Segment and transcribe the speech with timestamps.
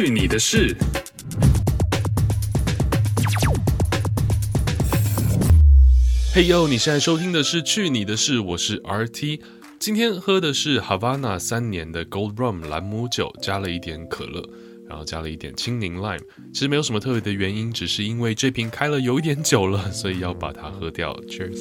[0.00, 0.76] 去你的事！
[6.32, 9.40] 嘿呦，你现在收听的是《去你的事》，我是 RT。
[9.80, 14.40] 今天喝的是 Havana 三年的 Gold Rum 兰姆酒，加了一点可乐，
[14.88, 16.22] 然后加了一点青柠 Lime。
[16.52, 21.12] 其实没有什么特别的原因，只是因为这瓶开了有一点久了，所以要把它喝掉。
[21.22, 21.58] Cheers。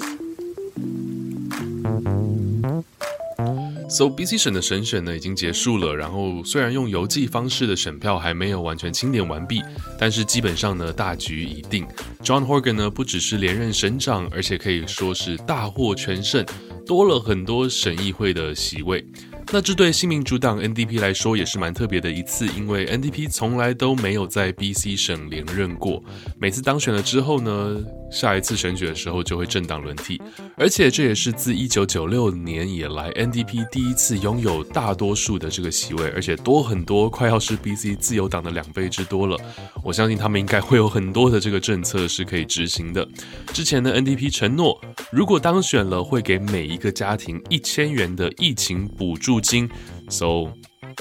[3.97, 9.63] So BC 省的审选呢已经结束了，然后虽然用邮寄方式的选票还没有完全清点完毕，
[9.97, 11.83] 但是基本上呢大局已定。
[12.21, 16.45] John Horgan 呢不只是连任省长，而且可以说是大获全胜，
[16.85, 19.03] 多了很多省议会的席位。
[19.49, 26.03] 那这对新民主党 NDP 来说也是蛮特别的一次，因为 NDP 从来都没有在 BC 省连任过。
[26.37, 30.21] 每次当选了之后呢，下一次选举的时候就会政党轮替，
[30.57, 39.37] 而且这也是自1996年以来 NDP 第一次拥有大多数的这个席位，而且多很多，快要是 BC 自由党的两倍之多了。
[39.81, 43.07] 我相信他们应该会有很多的这个政策是可以执行的。
[43.53, 49.69] 之前的 NDP 承诺，如果当选了，会给每一个家庭一千元的疫情补助金。
[50.09, 50.53] So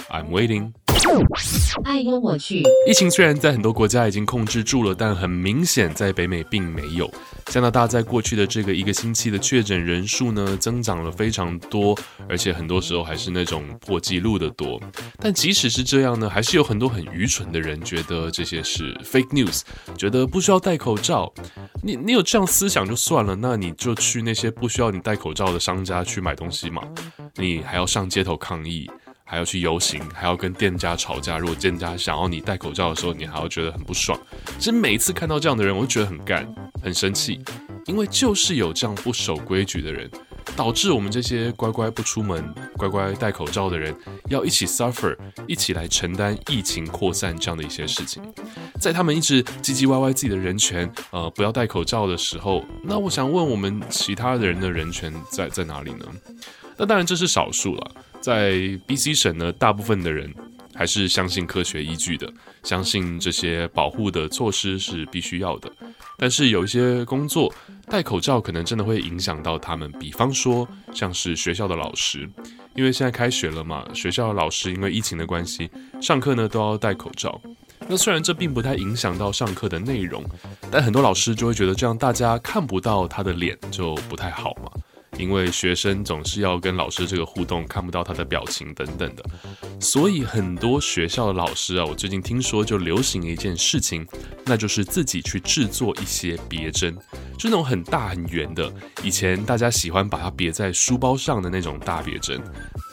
[0.09, 0.86] I'm waiting。
[1.85, 2.63] 哎呦我去。
[2.89, 7.11] 疫情虽然在很多国家已经控制住了，但很明显在北美并没有。
[7.47, 11.97] 加拿大在过去的这个一个星期的确诊人数呢，增长了非常多，
[12.29, 14.81] 而且很多时候还是那种破纪录的多。
[15.19, 19.61] 但即使是这样呢，还是有很多很愚蠢的人觉得这些是 fake news，
[19.97, 21.33] 觉得不需要戴口罩。
[21.83, 26.83] 你你有这样思想就算了，那你就去那些不需要你戴口罩的商家去买东西嘛。
[27.37, 28.91] 你还要上街头抗议。
[29.29, 31.37] 还要去游行，还要跟店家吵架。
[31.37, 34.19] 如果店家想要你戴口罩的时候，你还要觉得很不爽。
[34.57, 36.47] 其实每一次看到这样的人，我就觉得很干，
[36.81, 37.41] 很生气，
[37.87, 40.09] 因为就是有这样不守规矩的人，
[40.55, 43.93] 导致我们这些乖乖不出门、乖乖戴口罩的人，
[44.29, 45.17] 要一起 suffer，
[45.49, 48.23] 一起来承担疫情扩散这样的一些事情。
[48.81, 56.07] 在他们一直唧唧歪歪自己的人权，呃，不要戴口罩的时候，那我想问我们其他的人的人权在在哪里呢？
[56.77, 57.91] 那当然这是少数了。
[58.21, 58.53] 在
[58.87, 60.33] BC 省呢，大部分的人
[60.75, 62.31] 还是相信科学依据的，
[62.63, 65.71] 相信这些保护的措施是必须要的。
[66.19, 67.53] 但是有一些工作
[67.89, 72.29] 戴口罩可能真的会影响到他们，比方说像是学校的老师，
[72.75, 75.71] 因为现在开学了嘛，学校的老师因为疫情的关系，
[76.01, 77.41] 上课呢都要戴口罩。
[77.87, 80.25] 那虽然这并不太影响到上课的内容，
[80.71, 84.71] 但很多老师就会觉得这样大家看不到他的脸就不太好嘛。
[85.19, 89.25] 因为学生总是要跟老师这个互动，看不到他的表情等等的，
[89.81, 94.07] 所以很多学校的老师啊，我最近听说就流行一件事情，
[94.45, 96.97] 那就是自己去制作一些别针，
[97.39, 98.73] 就那种很大很圆的，
[99.03, 102.41] 以前大家喜欢把它别在书包上的那种大别针，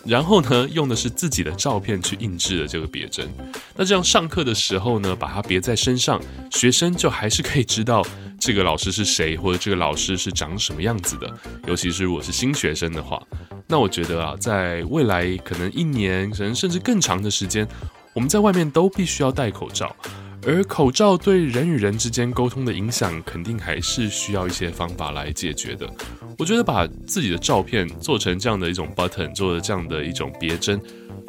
[0.06, 3.28] 然后呢，用的是自己的照片去印制的这个别针，
[3.76, 6.22] 那这样上课的时候呢，把它别在身上，
[6.52, 8.06] 学生就还是可以知道。
[8.38, 11.34] 这个老师是谁，或者这个老师是长什么样子的？
[11.66, 13.22] 尤其是如果是新学生的话，
[13.68, 17.66] 那我觉得啊，在未来可能一年，可能甚至更长的时间，
[18.14, 19.96] 我们在外面都必须要戴口罩。
[20.46, 25.90] 而口罩对人与人之间沟通的影响，肯定还是需要一些方法来解决的。
[26.38, 30.80] 我觉得把自己的照片做成这样的一种 button，做的这样的一种别针，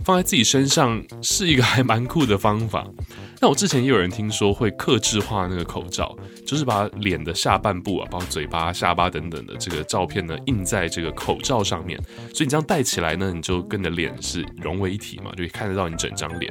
[0.05, 2.87] 放在自己身上，是一个还蛮酷的方法。
[3.41, 6.17] 那我之前也有人听说会克制化那个口罩，
[6.47, 12.01] 就是把脸的下半部啊，包括嘴巴、下巴等等的这个照片呢，印在这个口罩上面，
[12.33, 16.51] 所以你这样戴起来呢，你就跟你的脸是融为一体嘛，就可以看得到你整张脸。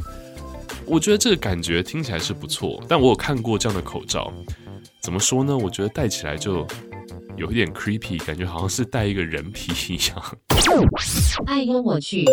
[0.85, 4.31] 我觉得这个感觉听起来是不错，但我有看过这样的口罩，
[4.99, 5.57] 怎么说呢？
[5.57, 6.67] 我觉得戴起来就
[7.35, 10.37] 有一点 creepy，感觉好像是戴一个人皮一样。
[11.47, 12.25] 哎呦我去。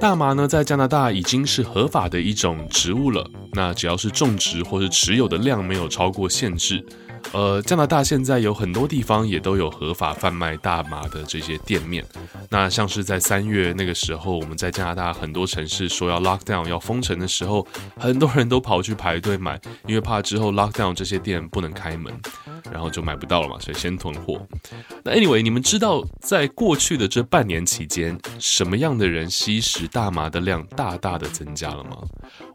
[0.00, 3.28] 大麻呢，在加拿大已经是合法的一种植物了。
[3.52, 6.84] 那只要是种植或是持有的量没有超过限制，
[7.32, 12.04] 呃，加拿大现在有很多地方也都有合法贩卖大麻的这些店面。
[12.50, 17.66] 那像是在三月那个时候，我们在加拿大很多城市说要 lock down 要封城的时候，
[17.96, 22.12] 很多人都跑去排队买，因为怕之后 lock down 这些店不能开门。
[22.70, 24.46] 然后就买不到了嘛，所以先囤货。
[25.02, 31.96] 那 anyway，你们知道在过去的这半年期间，什么样的人吸食大麻的量大大的增加了吗？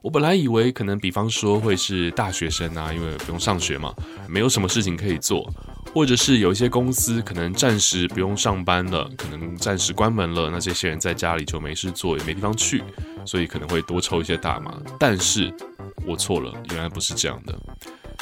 [0.03, 3.91] 我本来以为可能比方说会是大学生啊，因为不用上学嘛，
[4.27, 5.51] 没有什么事情可以做，
[5.95, 12.83] 或者是有一些公司可能暂时不用上班了，可能暂时关门了，那这些人在家里就没事做，也没地方去，
[13.25, 14.77] 所以可能会多抽一些大麻。
[14.99, 15.51] 但是
[16.05, 17.59] 我错了，原来不是这样的。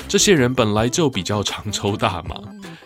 [0.08, 2.40] 这些人本来就比较常抽大麻。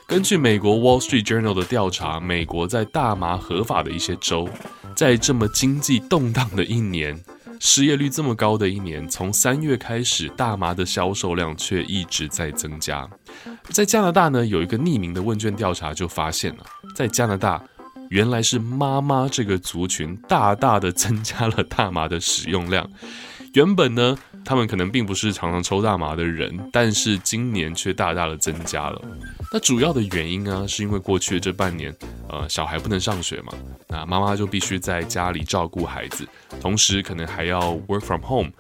[0.07, 4.50] 根据美国 Wall Street Journal 的调查，美国在大麻合法的一些州，
[4.95, 7.24] 在这么经济动荡的一年，
[7.65, 13.09] 失业率这么高的一年，从三月开始，大麻的销售量却一直在增加。
[13.71, 16.65] 在加拿大呢，有一个匿名的问卷调查就发现了，
[16.95, 17.59] 在加拿大，
[18.12, 22.88] 原来是妈妈这个族群大大的增加了大麻的使用量。
[23.53, 24.15] 原本呢，
[24.45, 29.01] 他们可能并不是常常抽大麻的人，但是今年却大大的增加了。
[29.51, 31.94] 那主要的原因呢，是因为过去的这半年，
[32.30, 33.51] 呃，小孩不能上学嘛，
[33.88, 36.27] 那妈妈就必须在家里照顾孩子，
[36.62, 38.51] 同时可能还要 work from home。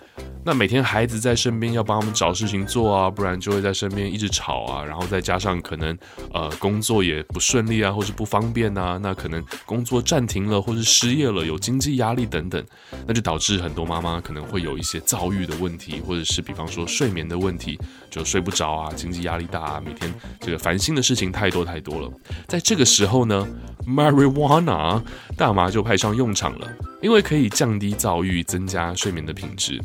[0.47, 5.97] 那每天孩子在身边要帮他们找事情做啊，不然就会在身边一直吵啊，然后再加上可能
[6.31, 12.63] 呃工作也不顺利啊，或是不方便啊，那可能工作暂停了，或是失业了，有经济压力等等，
[13.07, 17.79] 那就导致很多妈妈可能会有一些躁郁的问题，或者是比方说睡眠的问题，
[18.11, 22.11] 就睡不着啊，经济压力大啊，每天这个烦心的事情太多太多了。
[22.47, 23.47] 在这个时候呢
[23.87, 25.01] ，marijuana
[25.35, 26.71] 大麻就派上用场了，
[27.01, 29.81] 因为可以降低躁郁，增加睡眠的品质。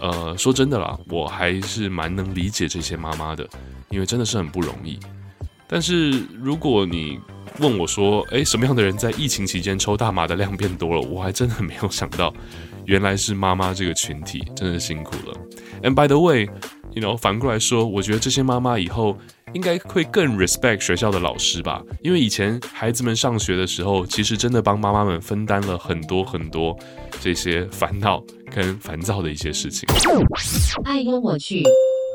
[0.00, 3.48] 呃，说真的啦，我还是蛮能理解这些妈妈的，
[3.90, 4.98] 因为真的是很不容易。
[5.66, 6.10] 但是
[6.40, 7.18] 如果你
[7.58, 11.00] 问我说，诶，什么样的人在疫情期间抽大麻的量变多了？
[11.00, 12.32] 我还真的没有想到，
[12.84, 15.36] 原来是妈妈这个群体，真的辛苦了。
[15.82, 19.18] And by the way，you know，反过来说，我觉得这些妈妈以后
[19.56, 26.78] 应该会更 respect 学校的老师吧，因为以前孩子们上学的时候，其实真的帮妈妈们分担了很多很多
[27.20, 28.22] 这些烦恼。
[28.54, 29.86] 跟烦躁的一些事情。
[30.84, 31.62] 哎呦我去。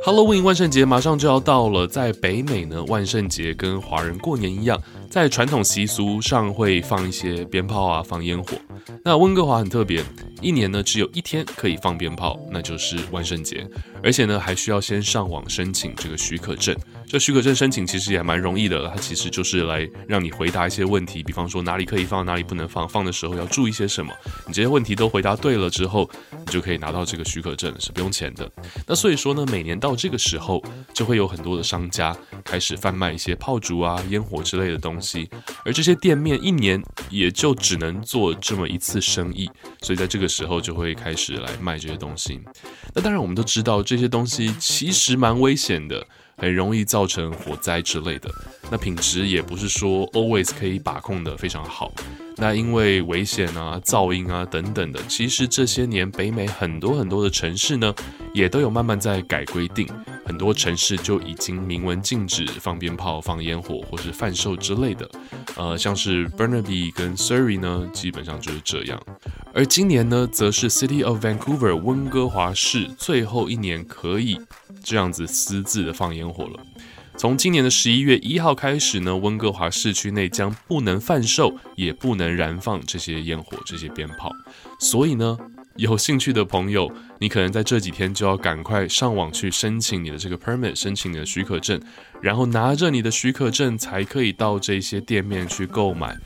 [0.04, 8.58] Halloween 万圣节马上就要到了，在北美呢，万圣节跟华人过年一样，在传统习俗上会放一些鞭炮啊，放烟火。
[9.04, 10.02] 那温哥华很特别，
[10.42, 13.68] 一年呢只有一天可以放鞭炮，那就是万圣节，
[14.02, 16.76] 而且呢还需要先上网申请这个许可证。
[17.12, 24.14] 这许可证申请其实也蛮容易的，它其实就是来让你回答一些问题，比方说哪里可以放，哪里不能放，放的时候要注意些什么。
[24.48, 28.50] 你这些问题都回答对了之后，你就可以拿到这个许可证，是不用钱的。
[28.88, 30.64] 那所以说呢，每年到这个时候，
[30.94, 32.16] 就会有很多的商家
[32.46, 35.30] 开始贩卖一些炮竹啊、烟火之类的东西，
[35.66, 42.40] 而这些店面一年也就只能做这么一次生意，所以在这个时候就会开始来卖这些东西。
[42.96, 46.08] 那当然，我们都知道这些东西其实蛮危险的。
[46.42, 48.28] 很容易造成火灾之类的，
[48.72, 51.94] 那品质也不是说 always 可以把控的非常好。
[52.38, 57.94] 那因为危险啊、噪音啊等等的，其实这些年北美很多很多的城市呢，
[58.34, 59.88] 也都有慢慢在改规定，
[60.26, 65.08] 很多城市就已经明文禁止放鞭炮、放烟火或是贩售之类的。
[65.56, 69.00] 呃，像是 Burnaby 跟 Surrey 呢，基本上就是这样。
[69.54, 74.40] 而今年呢，则是 City of Vancouver 温哥华市最后一年可以
[74.84, 76.60] 这样子私自的放烟火了。
[77.18, 84.32] 从今年的十一月一号开始呢，温哥华市区内将不能贩售，也不能燃放这些烟火、这些鞭炮。
[84.80, 85.38] 所以呢，
[85.76, 91.80] 有兴趣的朋友，你可能在这几天就要赶快上网去申请你的这个 permit，申请你的许可证，
[92.22, 96.18] 然后拿着你的许可证才可以到这些店面去购买。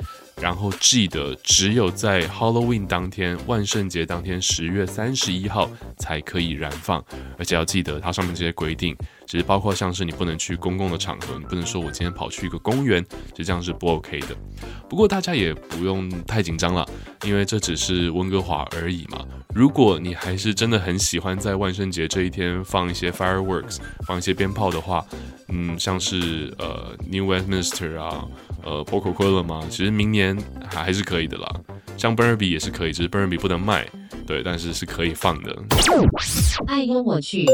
[0.41, 7.03] 然后记得，只有在 Halloween 当天，万圣节当天，十月三十一号才可以燃放，
[7.37, 8.95] 而且要记得它上面这些规定，
[9.25, 13.03] 其实包括像是你不能去公共的场合，你不能说我今天跑去一个公园，
[13.33, 14.35] 就这样是不 OK 的。
[14.89, 16.85] 不过大家也不用太紧张了，
[17.23, 19.25] 因为这只是温哥华而已嘛。
[19.53, 25.05] 如果你还是真的很喜欢在万圣节这一天放一些 fireworks，放一些鞭炮的话，
[25.47, 28.27] 嗯，像是呃 New Westminster 啊。
[28.65, 29.63] 呃 p o c o Coquitlam 了吗？
[29.69, 30.37] 其实明年
[30.69, 31.47] 还还是可以的啦。
[31.97, 33.87] 像 Burnaby 也是可以，只是 Burnaby 不能卖，
[34.27, 35.55] 对，但是是可以放的。
[36.67, 37.45] 哎呦我去。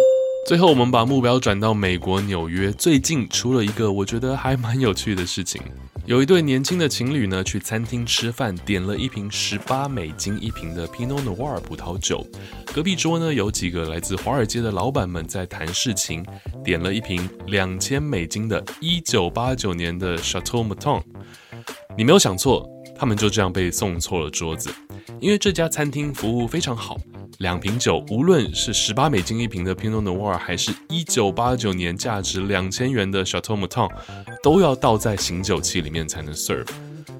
[0.47, 5.61] 最后，我们把目标转到美国纽约，最近出了一个我觉得还蛮有趣的事情。
[6.05, 12.25] 有一对年轻的情侣呢，去餐厅吃饭，点了一瓶十八美金一瓶的 Pinot Noir 葡萄酒。
[12.73, 16.25] 隔壁桌呢，有几个来自华尔街的老板们在谈事情，
[16.63, 21.03] 点了一瓶两千美金的一九八九年的 Chateau Mouton。
[21.95, 22.67] 你没有想错，
[22.97, 24.73] 他们就这样被送错了桌子，
[25.19, 26.97] 因为这家餐厅服务非常好。
[27.39, 33.89] 两瓶酒，无论是十八美金一瓶的 Pinot Noir，还是一九八九年价值两千元的 Chateau Mouton，
[34.43, 36.67] 都要倒在醒酒器里面才能 serve，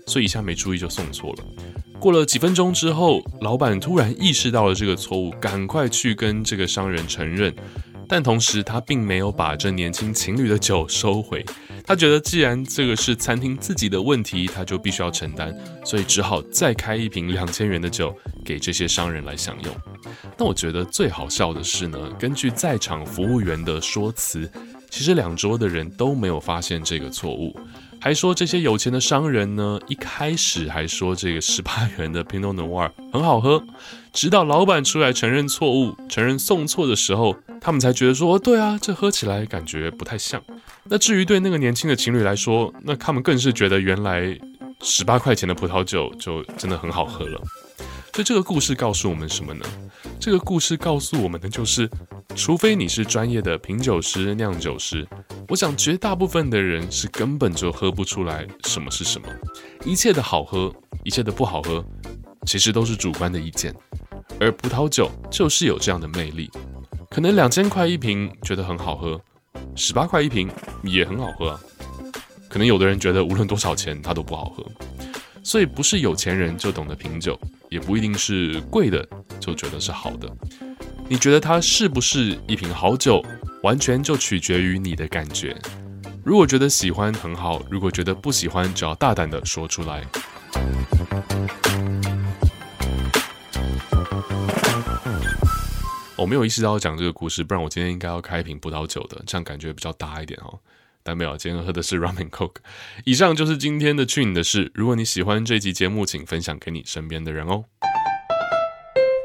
[0.06, 1.44] 所以一下没注意就送错了。
[2.00, 7.54] 过了几分钟之后，老板突然意识到了这个错误，赶快去跟这个商人承认，
[8.12, 11.46] 但同时他并没有把这年轻情侣的酒收回。
[11.86, 18.14] 他觉得既然这个是餐厅自己的问题，他就必须要承担，所以只好再开一瓶两千元的酒
[18.44, 19.74] 给这些商人来享用。
[20.38, 24.52] 那我觉得最好笑的是呢，根据在场服务员的说辞，
[24.90, 27.58] 其实两桌的人都没有发现这个错误。
[28.04, 33.64] 还说这些有钱的商人呢，一开始还说这个十八元的 Pinot Noir 很好喝，
[34.12, 40.42] 直到老板出来承认错误、承认送错的时候，他们才觉得说，哦对啊，这喝起来感觉不太像。
[40.86, 44.36] 那至于对那个年轻的情侣来说，那他们更是觉得原来
[44.82, 47.40] 十八块钱的葡萄酒就真的很好喝了。
[48.14, 49.64] 所以这个故事告诉我们什么呢？
[50.20, 51.88] 这个故事告诉我们的就是，
[52.36, 55.08] 除非你是专业的品酒师、酿酒师，
[55.52, 59.28] 我想绝大部分的人是根本就喝不出来什么是什么。
[59.84, 61.84] 一切的好喝，一切的不好喝，
[62.48, 63.76] 其实都是主观的意见。
[64.40, 66.50] 而葡萄酒就是有这样的魅力，
[67.10, 69.20] 可能两千块一瓶觉得很好喝，
[69.76, 70.50] 十八块一瓶
[70.84, 71.60] 也很好喝啊。
[72.48, 74.66] 可能有的人觉得无论多少钱它都不好喝。
[75.44, 79.06] 所以不是有钱人就懂得品酒，也不一定是贵的
[79.38, 80.34] 就觉得是好的。
[81.12, 83.22] 你觉得它是不是一瓶好酒，
[83.64, 85.54] 完全就取决于你的感觉。
[86.24, 90.06] 如果觉得喜欢很好，如果觉得不喜欢，只要大胆的说出来。
[96.16, 100.60] 我没有意识到要讲这个故事，不然我今天应该要开一瓶葡萄酒的，这样感觉比较大一点哦。
[101.04, 102.62] 但没有，今天喝的是 Rum and Coke。
[103.04, 104.72] 以上就是今天的去你的事。
[104.74, 107.66] 如果你喜欢这集节目，请分享给你身边的人哦。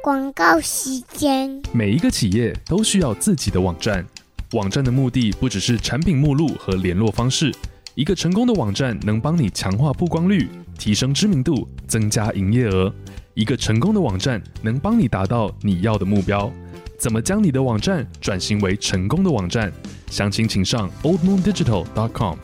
[0.07, 1.61] 广告时间。
[1.73, 4.07] 每一个企业都需要自己的网站，
[4.53, 7.53] 网站的目的不只是产品目录和联络方式。
[7.97, 10.49] 一个成功的网站能帮你强化曝光率，
[10.79, 12.95] 提升知名度，增加营业额。
[13.35, 16.53] 一个成功的网站能帮你达到你要的目标。
[16.97, 19.73] 怎么将你的网站转型为成功的网站？
[20.09, 22.37] 详情请上 oldmoondigital.com。